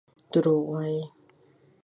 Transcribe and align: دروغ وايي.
دروغ 0.31 0.65
وايي. 0.73 1.01